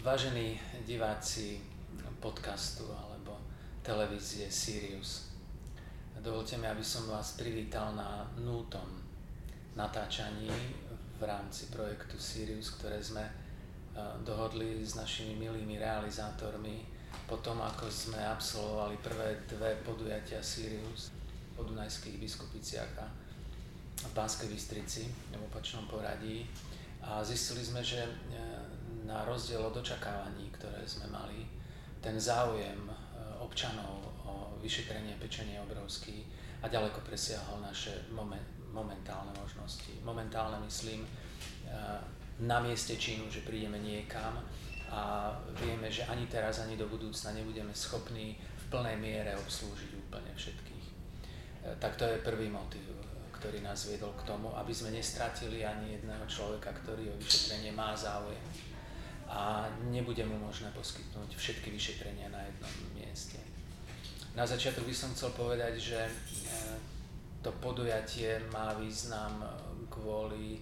[0.00, 0.56] Vážení
[0.88, 1.60] diváci
[2.24, 3.36] podcastu alebo
[3.84, 5.28] televízie Sirius,
[6.24, 9.04] dovolte mi, aby som vás privítal na nútom
[9.76, 10.48] natáčaní
[11.20, 13.32] v rámci projektu Sirius, ktoré sme e,
[14.24, 16.80] dohodli s našimi milými realizátormi
[17.28, 21.12] po tom, ako sme absolvovali prvé dve podujatia Sirius
[21.52, 23.06] po Dunajských biskupiciach a
[24.08, 26.48] v Banskej Bystrici v opačnom poradí.
[27.04, 28.12] A zistili sme, že e,
[29.04, 31.46] na rozdiel od očakávaní, ktoré sme mali,
[32.00, 32.94] ten záujem e,
[33.40, 36.24] občanov o vyšetrenie pečenia je obrovský
[36.64, 39.92] a ďaleko presiahol naše moment, momentálne možnosti.
[40.04, 41.08] Momentálne myslím e,
[42.40, 44.40] na mieste činu, že prídeme niekam
[44.90, 45.30] a
[45.60, 50.86] vieme, že ani teraz, ani do budúcna nebudeme schopní v plnej miere obslúžiť úplne všetkých.
[50.88, 50.92] E,
[51.76, 52.84] tak to je prvý motiv,
[53.36, 57.92] ktorý nás viedol k tomu, aby sme nestratili ani jedného človeka, ktorý o vyšetrenie má
[57.92, 58.69] záujem
[59.30, 63.38] a nebude mu možné poskytnúť všetky vyšetrenia na jednom mieste.
[64.34, 66.12] Na začiatok by som chcel povedať, že e,
[67.38, 69.38] to podujatie má význam
[69.86, 70.58] kvôli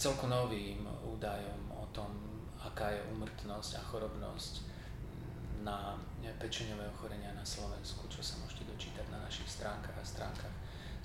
[0.00, 2.08] celku novým údajom o tom,
[2.56, 4.54] aká je umrtnosť a chorobnosť
[5.60, 5.92] na
[6.40, 10.54] pečeňové ochorenia na Slovensku, čo sa môžete dočítať na našich stránkach a stránkach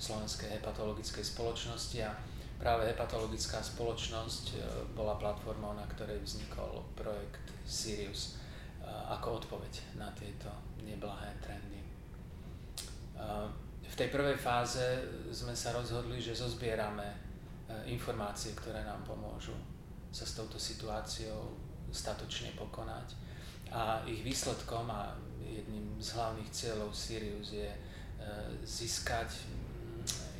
[0.00, 1.98] Slovenskej hepatologickej spoločnosti.
[2.04, 2.16] A
[2.56, 4.56] práve hepatologická spoločnosť e,
[4.96, 10.48] bola platformou, na ktorej vznikol projekt Sirius e, ako odpoveď na tieto
[10.80, 11.80] neblahé trendy.
[11.80, 11.88] E,
[13.86, 14.82] v tej prvej fáze
[15.32, 17.24] sme sa rozhodli, že zozbierame
[17.88, 19.54] informácie, ktoré nám pomôžu
[20.10, 21.54] sa s touto situáciou
[21.90, 23.16] statočne pokonať.
[23.72, 27.70] A ich výsledkom a jedným z hlavných cieľov Sirius je
[28.62, 29.32] získať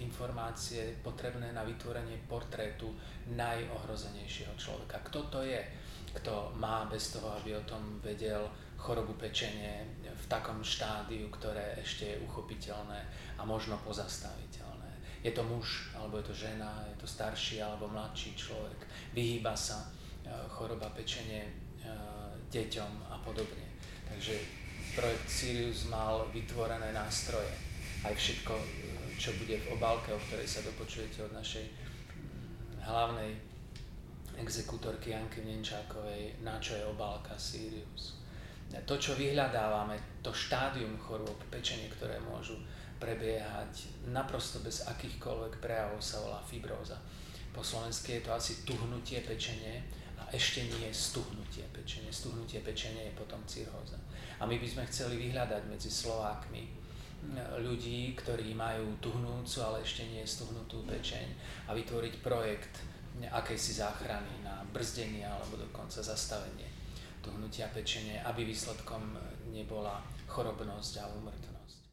[0.00, 2.92] informácie potrebné na vytvorenie portrétu
[3.32, 5.00] najohrozenejšieho človeka.
[5.06, 5.60] Kto to je,
[6.16, 12.16] kto má bez toho, aby o tom vedel chorobu pečenie v takom štádiu, ktoré ešte
[12.16, 13.00] je uchopiteľné
[13.40, 15.20] a možno pozastaviteľné.
[15.24, 18.78] Je to muž, alebo je to žena, je to starší alebo mladší človek.
[19.10, 19.88] Vyhýba sa e,
[20.46, 21.52] choroba pečenie e,
[22.46, 23.66] deťom a podobne.
[24.06, 24.38] Takže
[24.94, 27.50] projekt Sirius mal vytvorené nástroje,
[28.06, 28.54] aj všetko
[29.16, 31.66] čo bude v obálke, o ktorej sa dopočujete od našej
[32.84, 33.32] hlavnej
[34.36, 38.20] exekutorky Janky Nenčákovej, na čo je obálka Sirius.
[38.84, 42.60] To, čo vyhľadávame, to štádium chorôb pečenie, ktoré môžu
[43.00, 47.00] prebiehať naprosto bez akýchkoľvek prejavov, sa volá fibróza.
[47.56, 49.80] Po slovensky je to asi tuhnutie pečenie
[50.20, 52.12] a ešte nie stuhnutie pečenie.
[52.12, 53.96] Stuhnutie pečenie je potom cirhóza.
[54.36, 56.68] A my by sme chceli vyhľadať medzi Slovákmi
[57.58, 61.26] ľudí, ktorí majú tuhnúcu, ale ešte nie stuhnutú pečeň
[61.68, 62.82] a vytvoriť projekt
[63.16, 66.68] akejsi záchrany na brzdenie alebo dokonca zastavenie
[67.24, 69.18] tuhnutia pečenie, aby výsledkom
[69.50, 69.98] nebola
[70.30, 71.85] chorobnosť a úmrtnosť.